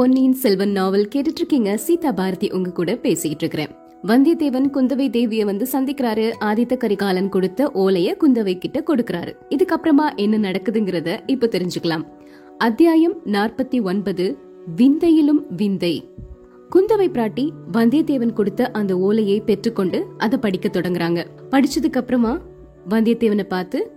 [0.00, 3.68] பொன்னியின் செல்வன் நாவல் கேட்டுட்டு இருக்கீங்க சீதா பாரதி உங்க கூட பேசிட்டு இருக்கிறேன்
[4.02, 6.32] வந்தியத்தேவன் குந்தவை தேவிய வந்து சந்திக்கிறாரு.
[6.40, 9.32] ஆதித்த கரிகாலன் கொடுத்த ஓலைய குந்தவை கிட்ட கொடுக்கறாரு.
[9.48, 12.04] இதுக்கப்புறமா என்ன நடக்குதுங்கிறத இப்ப தெரிஞ்சுக்கலாம்.
[12.58, 14.38] அத்தியாயம் நாற்பத்தி ஒன்பது
[14.76, 16.08] விந்தையிலும் விந்தை.
[16.76, 21.24] குந்தவை பிராட்டி வந்தியத்தேவன் கொடுத்த அந்த ஓலையை பெற்றுக்கொண்டு அதை படிக்க தொடங்குறாங்க.
[21.50, 22.40] படிச்சதுக்கு அப்புறமா
[22.88, 23.90] வந்தியத்தேவனை பார்த்து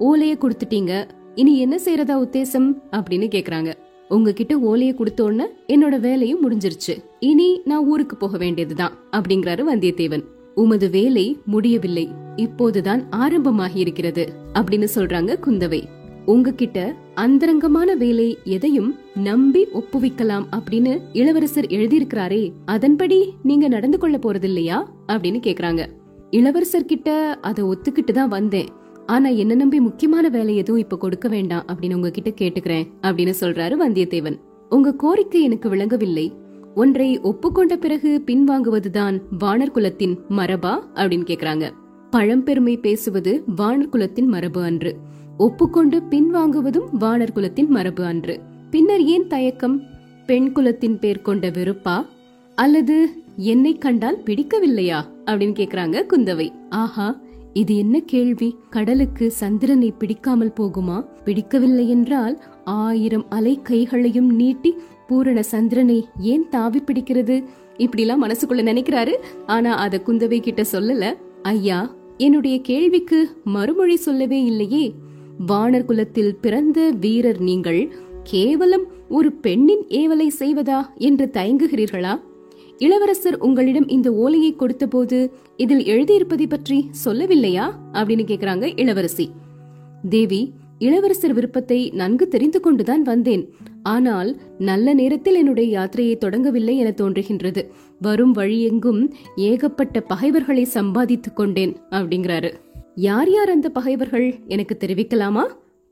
[0.00, 1.04] ஓலைய கொடுத்துட்டீங்க.
[1.34, 2.74] இனி என்ன செய்யறதா உத்தேசம்?
[2.90, 3.72] அப்படின்னு கேக்குறாங்க.
[4.08, 7.04] உங்ககிட்ட ஓலைய கொடுத்த உடனே என்னோட வேலையும் முடிஞ்சிருச்சு.
[7.20, 10.24] இனி நான் ஊருக்கு போக வேண்டியதுதான் அப்படிங்கிறாரு வந்தியத்தேவன்.
[10.54, 12.08] உமது வேலை முடியவில்லை.
[12.36, 15.82] இப்போதுதான் ஆரம்பமாகி இருக்கிறது அப்படின்னு சொல்றாங்க குந்தவை.
[16.24, 24.92] உங்ககிட்ட அந்தரங்கமான வேலை எதையும் நம்பி ஒப்புவிக்கலாம் அப்படின்னு இளவரசர் எழுதியிருக்கிறாரே அதன்படி நீங்க நடந்து கொள்ள போறது இல்லையா
[25.08, 25.86] அப்படின்னு கேக்குறாங்க.
[26.30, 28.68] இளவரசர் கிட்ட அதை ஒத்துக்கிட்டு தான் வந்தேன்.
[29.08, 34.40] ஆனா என்ன நம்பி முக்கியமான வேலை எதுவும் இப்ப கொடுக்க வேண்டாம் அப்படின்னு உங்ககிட்ட கேட்டுக்கிறேன் அப்படின்னு சொல்றாரு வந்தியத்தேவன்.
[34.68, 36.32] உங்க கோரிக்கை எனக்கு விளங்கவில்லை.
[36.74, 41.70] ஒன்றை ஒப்புக்கொண்ட பிறகு பின்வாங்குவதுதான் வானர் குலத்தின் மரபா அப்படின்னு கேக்குறாங்க.
[42.10, 44.96] பழம்பெருமை பேசுவது வானர் குலத்தின் மரபு அன்று.
[45.38, 48.40] ஒப்புக்கொண்டு பின்வாங்குவதும் வானர் குலத்தின் மரபு அன்று.
[48.70, 49.82] பின்னர் ஏன் தயக்கம்?
[50.26, 52.06] பெண் குலத்தின் பேர் கொண்ட வெறுப்பா?
[52.54, 55.00] அல்லது என்னை கண்டால் பிடிக்கவில்லையா?
[55.26, 56.50] அப்படின்னு கேக்குறாங்க குந்தவை.
[56.70, 57.20] ஆஹா
[57.58, 58.48] இது என்ன கேள்வி?
[58.70, 60.96] கடலுக்கு சந்திரனை பிடிக்காமல் போகுமா?
[61.24, 64.70] பிடிக்கவில்லை என்றால் ஆயிரம் அலை கைகளையும் நீட்டி
[65.06, 65.98] பூரண சந்திரனை
[66.32, 67.36] ஏன் தாவி பிடிக்கிறது?
[67.76, 69.14] இப்படிலாம் மனசுக்குள்ள நினைக்கிறாரு.
[69.46, 71.14] ஆனா அத குந்தவை கிட்ட சொல்லல.
[71.42, 71.80] ஐயா
[72.16, 74.94] என்னுடைய கேள்விக்கு மறுமொழி சொல்லவே இல்லையே.
[75.48, 77.82] வானர் குலத்தில் பிறந்த வீரர் நீங்கள்
[78.22, 82.14] கேவலம் ஒரு பெண்ணின் ஏவலை செய்வதா என்று தயங்குகிறீர்களா?
[82.78, 87.70] இளவரசர் உங்களிடம் இந்த ஓலையை கொடுத்தபோது இதில் எழுதியிருப்பதை பற்றி சொல்லவில்லையா?
[87.92, 89.30] அப்படின்னு கேக்குறாங்க இளவரசி.
[90.08, 93.52] தேவி இளவரசர் விருப்பத்தை நன்கு தெரிந்து கொண்டுதான் வந்தேன்.
[93.82, 97.70] ஆனால் நல்ல நேரத்தில் என்னுடைய யாத்திரையை தொடங்கவில்லை என தோன்றுகின்றது.
[98.00, 102.52] வரும் வழியெங்கும் ஏகப்பட்ட பகைவர்களை சம்பாதித்துக் கொண்டேன் அப்படிங்கிறாரு.
[102.94, 104.34] யார் யார் அந்த பகைவர்கள்?
[104.46, 105.42] எனக்கு தெரிவிக்கலாமா?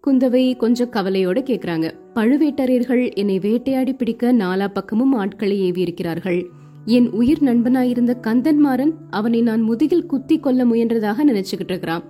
[0.07, 1.91] குந்தவை கொஞ்சம் கவலையோட கேக்குறாங்க.
[2.15, 6.47] பழுவேட்டரையர்கள் என்னை வேட்டையாடி பிடிக்க நாலா பக்கமும் ஆட்களை ஏவி இருக்கிறார்கள்
[6.87, 12.05] என் உயிர் நண்பனாயிருந்த கந்தன்மாறன் அவனை நான் முதுகில் குத்தி கொல்ல முயன்றதாக நினைச்சுக்கிட்டு இருக்கிறான்.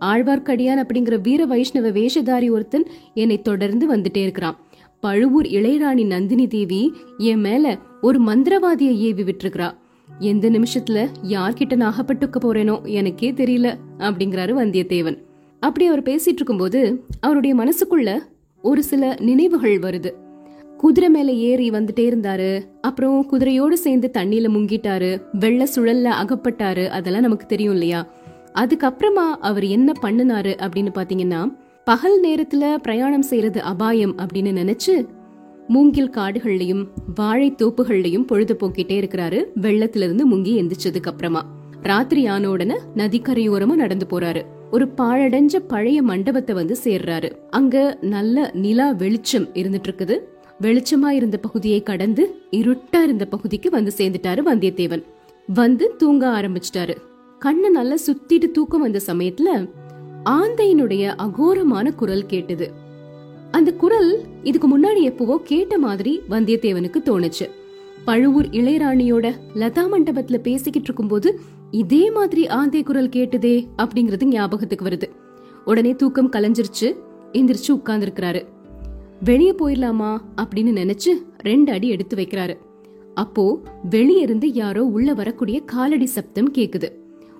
[0.00, 4.58] ஆழ்வார்க்கடியான் அப்படிங்கிற வீர வைஷ்ணவ வேஷதாரி ஒருத்தன் என்னை தொடர்ந்து வந்துட்டே இருக்கிறான்.
[5.00, 9.74] பழுவூர் இளையராணி நந்தினி தேவி என் மேல ஒரு மந்திரவாதியை ஏவி விட்டுருக்கிறா.
[10.18, 15.18] எந்த நிமிஷத்துல யார்கிட்ட நான் அகப்பட்டுக்க போறேனோ எனக்கே தெரியல அப்படிங்கிறாரு வந்தியத்தேவன்.
[15.60, 18.18] அப்படி அவர் பேசிட்டு இருக்கும்போது அவருடைய மனசுக்குள்ள
[18.62, 20.10] ஒரு சில நினைவுகள் வருது.
[20.82, 22.62] குதிரை மேல ஏறி வந்துட்டே இருந்தாரு.
[22.80, 25.22] அப்புறம் குதிரையோடு சேர்ந்து தண்ணியில முங்கிட்டாரு.
[25.32, 26.88] வெள்ள சுழல்ல அகப்பட்டாரு.
[26.88, 28.12] அதெல்லாம் நமக்கு தெரியும் இல்லையா?
[28.54, 35.06] அதுக்கப்புறமா அவர் என்ன பண்ணினாரு அப்படின்னு பாத்தீங்கன்னா பகல் நேரத்துல பிரயாணம் செய்யறது அபாயம் அப்படின்னு நினைச்சு
[35.68, 39.44] மூங்கில் காடுகள்லயும் வாழை தோப்புகள்லயும் பொழுது போக்கிட்டே இருக்கிறாரு.
[39.60, 41.46] வெள்ளத்துல இருந்து முங்கி எந்திரிச்சதுக்கு அப்புறமா.
[41.82, 44.42] ராத்திரி ஆன உடனே நதிக்கரையோரமா நடந்து போறாரு.
[44.70, 47.32] ஒரு பாழடைஞ்ச பழைய மண்டபத்தை வந்து சேர்றாரு.
[47.50, 50.18] அங்க நல்ல நிலா வெளிச்சம் இருந்துட்டு இருக்குது.
[50.62, 55.02] வெளிச்சமா இருந்த பகுதியை கடந்து இருட்டா இருந்த பகுதிக்கு வந்து சேர்ந்துட்டாரு வந்தியத்தேவன்.
[55.54, 56.96] வந்து தூங்க ஆரம்பிச்சிட்டாரு.
[57.38, 59.68] கண்ணை நல்லா சுத்திட்டு தூக்கம் வந்த சமயத்துல
[60.24, 62.72] ஆந்தையினுடைய அகோரமான குரல் கேட்டது.
[63.50, 67.50] அந்த குரல் இதுக்கு முன்னாடி எப்பவோ கேட்ட மாதிரி வந்தியத்தேவனுக்கு தோணுச்சு.
[68.04, 71.40] பழுவூர் இளையராணியோட லதா மண்டபத்துல பேசிக்கிட்டு இருக்கும்போது
[71.70, 75.08] இதே மாதிரி ஆந்தை குரல் கேட்டுதே அப்படிங்கறது ஞாபகத்துக்கு வருது.
[75.64, 76.96] உடனே தூக்கம் கலைஞ்சிருச்சு
[77.32, 78.46] எந்திரிச்சு உட்கார்ந்துருக்கிறாரு.
[79.24, 82.56] வெளியே போயிடலாமா அப்படின்னு நினைச்சு ரெண்டு அடி எடுத்து வைக்கிறாரு.
[83.14, 83.60] அப்போ
[83.90, 86.88] வெளியே இருந்து யாரோ உள்ள வரக்கூடிய காலடி சப்தம் கேக்குது.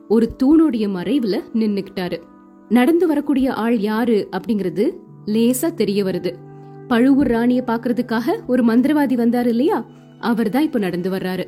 [0.09, 2.19] ஒரு தூணுடைய மறைவுல நின்னுக்கிட்டாரு.
[2.69, 4.91] நடந்து வரக்கூடிய ஆள் யாரு அப்படிங்கறது
[5.27, 6.33] லேசா தெரிய வருது.
[6.89, 9.87] பழுவூர் ராணிய பாக்குறதுக்காக ஒரு மந்திரவாதி வந்தாரு இல்லையா?
[10.21, 11.45] அவர் தான் இப்ப நடந்து வர்றாரு.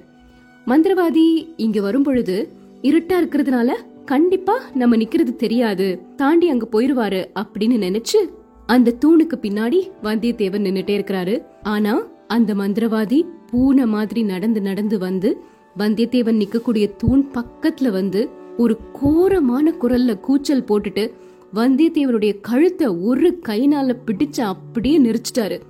[0.66, 2.48] மந்திரவாதி இங்க வரும் பொழுது
[2.82, 3.70] இருட்டா இருக்கிறதுனால
[4.04, 6.00] கண்டிப்பா நம்ம நிக்கிறது தெரியாது.
[6.16, 11.44] தாண்டி அங்க போயிருவாரு அப்படின்னு நினைச்சு அந்த தூணுக்கு பின்னாடி வந்தியத்தேவன் நின்னுட்டே இருக்கிறாரு.
[11.62, 15.38] ஆனா அந்த மந்திரவாதி பூனை மாதிரி நடந்து நடந்து வந்து
[15.78, 21.12] வந்தியத்தேவன் நிக்கக்கூடிய தூண் பக்கத்துல வந்து ஒரு கோரமான குரல்ல கூச்சல் போட்டுட்டு
[21.54, 25.60] வந்தியத்தேவனுடைய கழுத்தை ஒரு கைனால பிடிச்சு அப்படியே நெரிச்சிட்டாரு.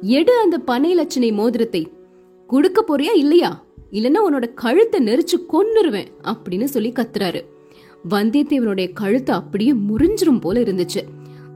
[0.00, 1.92] எடு அந்த பனை லட்சணை மோதிரத்தை.
[2.46, 3.64] கொடுக்க போறியா இல்லையா?
[3.92, 7.44] இல்லைன்னா உன்னோட கழுத்தை நெரிச்சு கொன்னுருவேன் அப்படின்னு சொல்லி கத்துறாரு.
[8.10, 11.02] வந்தியத்தேவனுடைய கழுத்து அப்படியே முறிஞ்சிரும் போல இருந்துச்சு.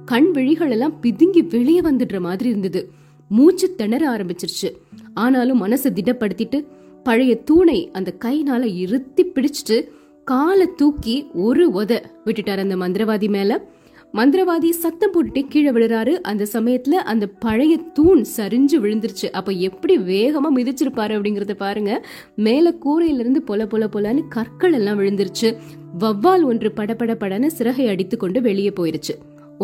[0.05, 2.91] கண் விழிகள் எல்லாம் பிதுங்கி வெளியே வந்துடுற மாதிரி இருந்தது.
[3.29, 4.73] மூச்சு திணற ஆரம்பிச்சிருச்சு.
[5.15, 6.67] ஆனாலும் மனசை திடப்படுத்திட்டு
[7.03, 9.89] பழைய தூணை அந்த கைனால இருத்தி பிடிச்சிட்டு
[10.25, 13.69] காலை தூக்கி ஒரு உத விட்டுட்டார் அந்த மந்திரவாதி மேல.
[14.13, 16.21] மந்திரவாதி சத்தம் போட்டுட்டே கீழே விழுறாரு.
[16.21, 19.31] அந்த சமயத்துல அந்த பழைய தூண் சரிஞ்சு விழுந்துருச்சு.
[19.31, 22.07] அப்ப எப்படி வேகமா மிதிச்சிருப்பாரு அப்படிங்கறத பாருங்க.
[22.35, 25.57] மேல கூரையில இருந்து பொல பொல பொலன்னு கற்கள் எல்லாம் விழுந்துருச்சு.
[26.01, 29.15] வவ்வால் ஒன்று படபட படன்னு சிறகை அடித்து கொண்டு வெளியே போயிருச்சு.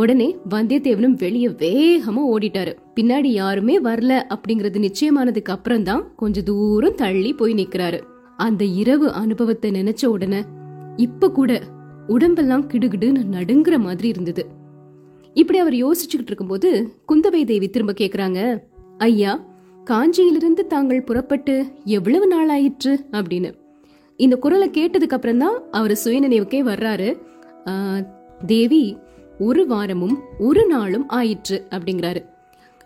[0.00, 2.72] உடனே வந்தியத்தேவனும் வெளியே வேகமா ஓடிட்டாரு.
[2.96, 7.98] பின்னாடி யாருமே வரல அப்படிங்கறது நிச்சயமானதுக்கு அப்புறம் தான் கொஞ்ச தூரம் தள்ளி போய் நிக்கிறாரு.
[8.46, 10.40] அந்த இரவு அனுபவத்தை நினைச்ச உடனே
[10.96, 11.60] இப்ப கூட
[12.14, 14.42] உடம்பெல்லாம் கிடுகிடுன்னு நடுங்குற மாதிரி இருந்தது.
[15.34, 16.68] இப்படி அவர் யோசிச்சுக்கிட்டு இருக்கும்போது
[17.08, 18.40] குந்தவை தேவி திரும்ப கேக்குறாங்க
[19.08, 19.32] ஐயா
[19.86, 21.56] காஞ்சியிலிருந்து தாங்கள் புறப்பட்டு
[21.96, 23.50] எவ்வளவு நாள் ஆயிற்று அப்படின்னு.
[24.20, 27.08] இந்த குரலை கேட்டதுக்கு அப்புறம் தான் அவர் சுயநினைவுக்கே வர்றாரு.
[28.46, 28.84] தேவி
[29.38, 32.24] ஒரு வாரமும் ஒரு நாளும் ஆயிற்று அப்படிங்கிறாரு.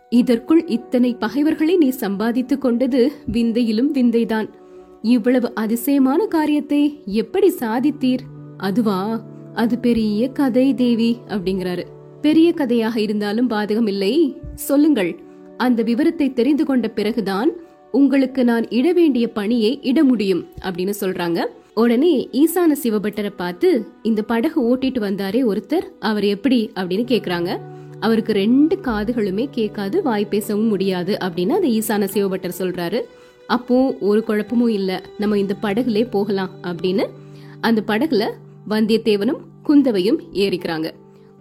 [0.09, 4.49] இதற்குள் இத்தனை பகைவர்களை நீ சம்பாதித்துக் கொண்டது விந்தையிலும் விந்தைதான்.
[5.03, 8.19] இவ்வளவு அதிசயமான காரியத்தை எப்படி சாதித்தீர்?
[8.57, 9.23] அதுவா?
[9.55, 11.85] அது பெரிய கதை தேவி அப்படிங்கிறாரு.
[12.21, 15.21] பெரிய கதையாக இருந்தாலும் பாதகம் இல்லை சொல்லுங்கள்.
[15.57, 17.51] அந்த விவரத்தை தெரிந்து கொண்ட பிறகுதான்
[17.93, 21.45] உங்களுக்கு நான் இட வேண்டிய பணியை இட முடியும் அப்படின்னு சொல்றாங்க.
[21.75, 26.71] உடனே ஈசான சிவபட்டரை பார்த்து இந்த படகு ஓட்டிட்டு வந்தாரே ஒருத்தர் அவர் எப்படி?
[26.75, 27.59] அப்படின்னு கேக்குறாங்க.
[28.01, 33.01] அவருக்கு ரெண்டு காதுகளுமே கேட்காது வாய் பேசவும் முடியாது அப்படின்னு அந்த ஈசான சிவபட்டர் சொல்றாரு.
[33.47, 37.07] அப்போ ஒரு குழப்பமும் இல்ல நம்ம இந்த படகுலே போகலாம் அப்படின்னு
[37.61, 38.31] அந்த படகுல
[38.69, 40.91] வந்தியத்தேவனும் குந்தவையும் ஏறிக்கிறாங்க.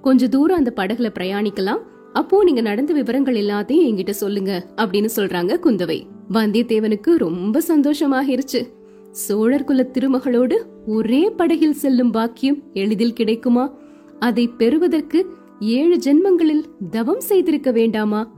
[0.02, 1.80] கொஞ்ச தூரம் அந்த படகுல பிரயாணிக்கலாம்
[2.14, 6.04] அப்போ நீங்க நடந்த விவரங்கள் எல்லாத்தையும் என்கிட்ட சொல்லுங்க அப்படின்னு சொல்றாங்க குந்தவை.
[6.34, 8.68] வந்தியத்தேவனுக்கு ரொம்ப சந்தோஷமாகிருச்சு.
[9.12, 10.56] சோழர் குல திருமகளோடு
[10.86, 13.74] ஒரே படகில் செல்லும் பாக்கியம் எளிதில் கிடைக்குமா?
[14.20, 15.26] அதை பெறுவதற்கு
[15.60, 18.32] ஏழு ஜென்மங்களில் தவம் செய்திருக்க வேண்டாமா?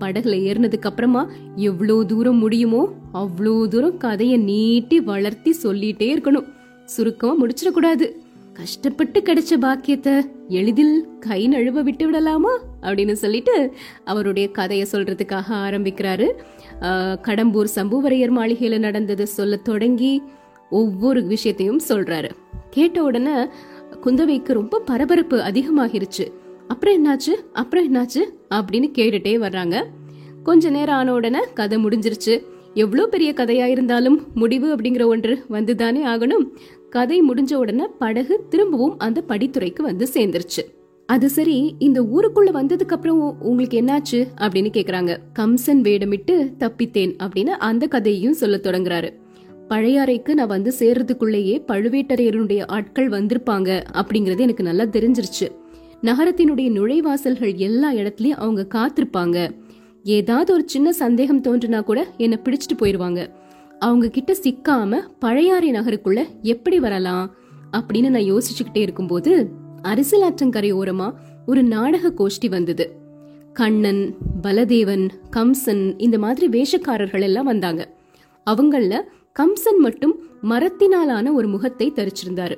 [0.00, 6.48] படகுல ஏறினதுக்கு அப்புறமா எவ்வளோ தூரம் முடியுமோ அவ்வளோ தூரம் கதையை நீட்டி வளர்த்தி சொல்லிட்டே இருக்கணும்.
[6.84, 8.12] சுருக்கமா முடிச்சிடக்கூடாது.
[8.56, 10.12] கஷ்டப்பட்டு கிடைச்ச பாக்கியத்தை
[10.48, 13.72] எளிதில் கை நழுவ விட்டு விடலாமா அப்படின்னு சொல்லிட்டு
[14.04, 16.26] அவருடைய கதையை சொல்றதுக்காக ஆரம்பிக்கிறாரு.
[17.26, 20.22] கடம்பூர் சம்புவரையர் மாளிகையில நடந்ததை சொல்ல தொடங்கி
[20.70, 22.30] ஒவ்வொரு விஷயத்தையும் சொல்றாரு.
[22.70, 23.36] கேட்ட உடனே
[24.04, 26.26] குந்தவைக்கு ரொம்ப பரபரப்பு அதிகமாகிருச்சு.
[26.68, 27.34] அப்புறம் என்னாச்சு?
[27.52, 28.22] அப்புறம் என்னாச்சு?
[28.50, 29.82] அப்படின்னு கேட்டுட்டே வர்றாங்க.
[30.42, 32.34] கொஞ்ச நேரம் ஆன உடனே கதை முடிஞ்சிருச்சு.
[32.74, 36.44] எவ்வளோ பெரிய கதையா இருந்தாலும் முடிவு அப்படிங்கிற ஒன்று வந்துதானே ஆகணும்.
[36.96, 40.62] கதை முடிஞ்ச உடனே படகு திரும்பவும் அந்த படித்துறைக்கு வந்து சேர்ந்துருச்சு.
[41.06, 44.26] அது சரி இந்த ஊருக்குள்ள வந்ததுக்கு அப்புறம் உங்களுக்கு என்னாச்சு?
[44.36, 45.16] அப்படின்னு கேக்குறாங்க.
[45.38, 49.10] கம்சன் வேடமிட்டு தப்பித்தேன் அப்படின்னு அந்த கதையையும் சொல்ல தொடங்குறாரு.
[49.68, 55.48] பழையாறைக்கு நான் வந்து சேர்றதுக்குள்ளேயே பழுவேட்டரையருடைய ஆட்கள் வந்திருப்பாங்க அப்படிங்கறது எனக்கு நல்லா தெரிஞ்சிருச்சு.
[56.02, 59.50] நகரத்தினுடைய நுழைவாசல்கள் எல்லா இடத்துலயும் அவங்க காத்திருப்பாங்க.
[60.02, 63.30] ஏதாவது ஒரு சின்ன சந்தேகம் தோன்றுனா கூட என்ன பிடிச்சிட்டு போயிருவாங்க.
[63.78, 67.34] அவங்க கிட்ட சிக்காம பழையாறை நகருக்குள்ள எப்படி வரலாம்
[67.72, 69.50] அப்படின்னு நான் யோசிச்சுக்கிட்டே இருக்கும்போது
[69.82, 71.12] அரசியலாற்றங்கரை ஓரமா
[71.46, 72.96] ஒரு நாடக கோஷ்டி வந்தது.
[73.52, 77.94] கண்ணன் பலதேவன் கம்சன் இந்த மாதிரி வேஷக்காரர்கள் எல்லாம் வந்தாங்க.
[78.50, 79.00] அவங்கள
[79.40, 82.56] கம்சன் மட்டும் மரத்தினாலான ஒரு முகத்தை தரிச்சிருந்தாரு.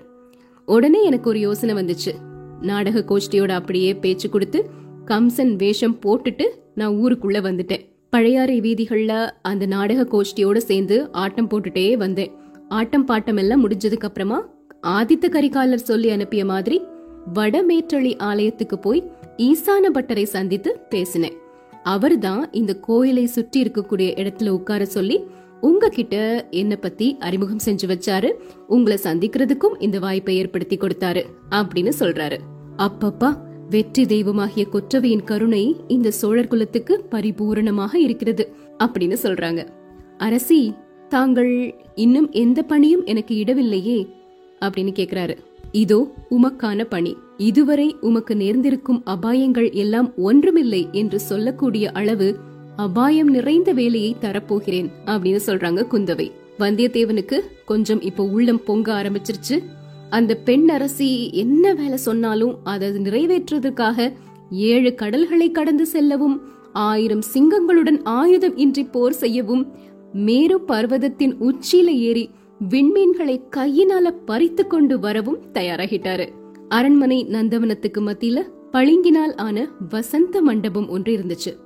[0.67, 2.13] உடனே எனக்கு ஒரு யோசனை வந்துச்சு.
[2.61, 4.71] நாடக கோஷ்டியோட அப்படியே பேச்சு கொடுத்து
[5.07, 7.98] கம்சன் வேஷம் போட்டுட்டு நான் ஊருக்குள்ள வந்துட்டேன்.
[8.11, 12.31] பழையாறை வீதிகளில் அந்த நாடக கோஷ்டியோடு சேர்ந்து ஆட்டம் போட்டுட்டே வந்தேன்.
[12.69, 14.39] ஆட்டம் பாட்டம் எல்லாம் முடிஞ்சதுக்கு அப்புறமா
[14.83, 16.83] ஆதித்த கரிகாலர் சொல்லி அனுப்பிய மாதிரி
[17.35, 21.37] வடமேற்றளி ஆலயத்துக்கு போய் ஈசான பட்டரை சந்தித்து பேசினேன்.
[21.83, 25.25] அவர் தான் இந்த கோயிலை சுற்றி இருக்கக்கூடிய இடத்துல உட்கார சொல்லி
[25.61, 26.17] உங்ககிட்ட
[26.51, 28.31] என்ன பத்தி அறிமுகம் செஞ்சு வச்சாரு.
[28.67, 32.39] உங்களை சந்திக்கிறதுக்கும் இந்த வாய்ப்பை ஏற்படுத்தி கொடுத்தாரு அப்படின்னு சொல்றாரு.
[32.77, 33.31] அப்பப்பா
[33.71, 38.45] வெற்றி தெய்வமாகிய கொற்றவையின் கருணை இந்த சோழர் குலத்துக்கு பரிபூரணமாக இருக்கிறது
[38.79, 39.67] அப்படின்னு சொல்றாங்க.
[40.19, 40.75] அரசி
[41.09, 43.99] தாங்கள் இன்னும் எந்த பணியும் எனக்கு இடவில்லையே
[44.61, 45.37] அப்படின்னு கேக்குறாரு.
[45.73, 47.17] இதோ உமக்கான பணி.
[47.37, 52.39] இதுவரை உமக்கு நேர்ந்திருக்கும் அபாயங்கள் எல்லாம் ஒன்றுமில்லை என்று சொல்லக்கூடிய அளவு
[52.77, 56.31] அபாயம் நிறைந்த வேலையை தரப்போகிறேன் அப்படின்னு சொல்றாங்க குந்தவை.
[56.59, 59.59] வந்தியத்தேவனுக்கு கொஞ்சம் இப்போ உள்ளம் பொங்க ஆரம்பிச்சிருச்சு.
[60.11, 64.13] அந்த பெண் அரசி என்ன வேலை சொன்னாலும் அதை நிறைவேற்றுவதற்காக
[64.51, 69.73] ஏழு கடல்களை கடந்து செல்லவும் ஆயிரம் சிங்கங்களுடன் ஆயுதம் இன்றி போர் செய்யவும்
[70.13, 72.31] மேரு பர்வதத்தின் உச்சியில ஏறி
[72.69, 76.29] விண்மீன்களை கையினால பறித்து கொண்டு வரவும் தயாராகிட்டாரு.
[76.69, 81.57] அரண்மனை நந்தவனத்துக்கு மத்தியில பளிங்கினால் ஆன வசந்த மண்டபம் ஒன்று இருந்துச்சு.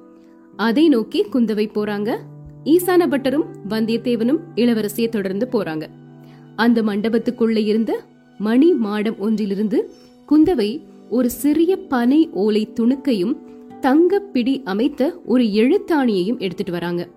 [0.56, 2.16] அதை நோக்கி குந்தவை போறாங்க.
[2.64, 5.86] ஈசான பட்டரும் வந்தியத்தேவனும் இளவரசியை தொடர்ந்து போறாங்க.
[6.56, 8.00] அந்த மண்டபத்துக்குள்ள இருந்த
[8.38, 9.90] மணி மாடம் ஒன்றிலிருந்து
[10.30, 13.36] குந்தவை ஒரு சிறிய பனை ஓலை துணுக்கையும்
[13.80, 17.08] தங்கப் பிடி அமைத்த ஒரு எழுத்தாணியையும் எடுத்துட்டு வராங்க.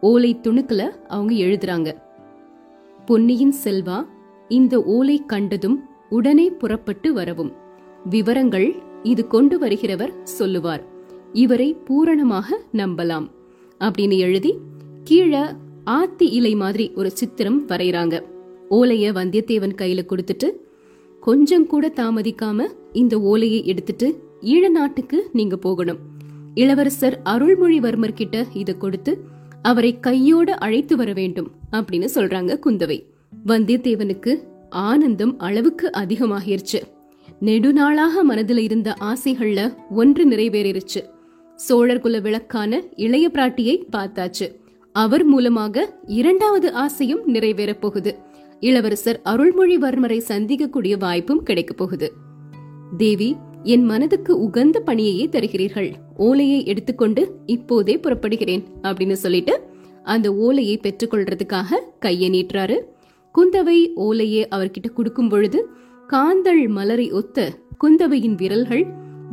[0.00, 1.94] ஓலை துணுக்குல அவங்க எழுதுறாங்க.
[3.06, 4.06] பொன்னியின் செல்வா
[4.48, 7.52] இந்த ஓலை கண்டதும் உடனே புறப்பட்டு வரவும்.
[8.10, 10.84] விவரங்கள் இது கொண்டு வருகிறவர் சொல்லுவார்.
[11.32, 13.26] இவரை பூரணமாக நம்பலாம்.
[13.80, 14.58] அப்படின்னு எழுதி
[15.04, 15.42] கீழே
[15.84, 18.22] ஆத்தி இலை மாதிரி ஒரு சித்திரம் வரைகிறாங்க.
[18.70, 20.48] ஓலைய வந்தியத்தேவன் கையில கொடுத்துட்டு
[21.20, 25.98] கொஞ்சம் கூட தாமதிக்காம இந்த ஓலையை எடுத்துட்டு ஈழ நாட்டுக்கு நீங்க போகணும்.
[26.54, 29.18] இளவரசர் அருள்மொழிவர்மர் கிட்ட இத கொடுத்து
[29.62, 33.04] அவரை கையோட அழைத்து வர வேண்டும் அப்படின்னு சொல்றாங்க குந்தவை.
[33.46, 36.80] வந்தியத்தேவனுக்கு ஆனந்தம் அளவுக்கு அதிகமாகிருச்சு.
[37.40, 41.02] நெடுநாளாக மனதுல இருந்த ஆசைகள்ல ஒன்று நிறைவேறிருச்சு.
[41.56, 44.56] சோழர் குல விளக்கான இளைய பிராட்டியை பார்த்தாச்சு.
[44.92, 48.28] அவர் மூலமாக இரண்டாவது ஆசையும் நிறைவேறப் போகுது.
[48.60, 52.12] இளவரசர் அருள்மொழிவர்மரை சந்திக்கக்கூடிய வாய்ப்பும் கிடைக்கப் போகுது.
[52.96, 55.92] தேவி என் மனதுக்கு உகந்த பணியையே தருகிறீர்கள்.
[56.16, 59.60] ஓலையை எடுத்துக்கொண்டு இப்போதே புறப்படுகிறேன் அப்படின்னு சொல்லிட்டு
[60.02, 62.80] அந்த ஓலையை பெற்றுக்கொள்றதுக்காக கையை நீட்டுறாரு.
[63.34, 65.66] குந்தவை ஓலையை அவர்கிட்ட கொடுக்கும் பொழுது
[66.08, 67.52] காந்தள் மலரை ஒத்த
[67.84, 68.86] குந்தவையின் விரல்கள்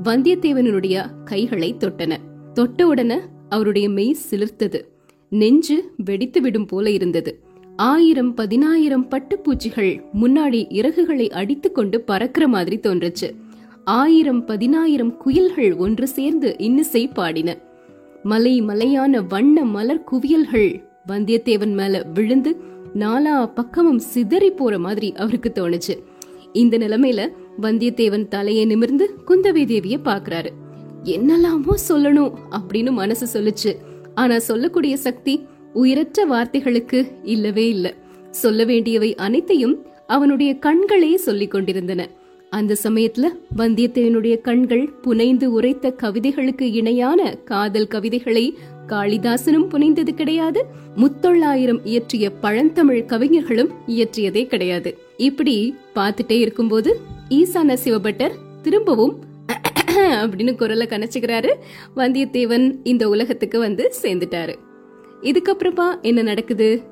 [0.04, 2.18] வந்தியத்தேவனுடைய கைகளை தொட்டன.
[2.54, 3.18] தொட்ட உடனே
[3.50, 4.82] அவருடைய மெய் சிலிர்த்தது.
[5.30, 7.47] நெஞ்சு வெடித்து விடும் போல இருந்தது.
[7.78, 13.36] ஆயிரம் பதினாயிரம் பட்டுப்பூச்சிகள் முன்னாடி இறகுகளை அடித்துக்கொண்டு பறக்கிற மாதிரி தோன்றுச்சு.
[13.84, 17.58] ஆயிரம் பதினாயிரம் குயில்கள் ஒன்று சேர்ந்து இன்னிசை பாடின.
[18.24, 22.62] மலை மலையான வண்ண மலர் குவியல்கள் வந்தியத்தேவன் மேல விழுந்து
[22.94, 26.04] நாலா பக்கமும் சிதறி போற மாதிரி அவருக்கு தோணுச்சு.
[26.54, 27.28] இந்த நிலைமையில
[27.62, 30.50] வந்தியத்தேவன் தலையை நிமிர்ந்து குந்தவை தேவிய பாக்குறாரு.
[31.04, 33.76] என்னெல்லாமோ சொல்லணும் அப்படின்னு மனசு சொல்லுச்சு.
[34.16, 35.46] ஆனா சொல்லக்கூடிய சக்தி
[35.78, 37.88] உயிரற்ற வார்த்தைகளுக்கு இல்லவே இல்ல.
[38.32, 39.76] சொல்ல வேண்டியவை அனைத்தையும்
[40.08, 42.02] அவனுடைய கண்களே சொல்லிக் கொண்டிருந்தன.
[42.50, 48.46] அந்த சமயத்துல வந்தியத்தேவனுடைய கண்கள் புனைந்து உரைத்த கவிதைகளுக்கு இணையான காதல் கவிதைகளை
[48.88, 50.60] காளிதாசனும் புனைந்தது கிடையாது.
[50.96, 54.92] முத்தொள்ளாயிரம் இயற்றிய பழந்தமிழ் கவிஞர்களும் இயற்றியதே கிடையாது.
[55.18, 55.56] இப்படி
[55.96, 56.92] பார்த்துட்டே இருக்கும்போது
[57.30, 59.16] ஈசான சிவபட்டர் திரும்பவும்
[60.24, 61.52] அப்படின்னு குரலை கணச்சுக்கிறாரு
[61.96, 64.56] வந்தியத்தேவன் இந்த உலகத்துக்கு வந்து சேர்ந்துட்டாரு.
[65.22, 66.84] இதுக்கப்புறமா என்ன நடக்குது?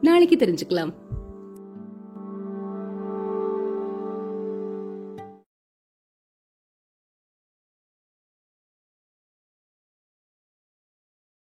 [0.00, 0.92] நாளைக்கு தெரிஞ்சுக்கலாம்.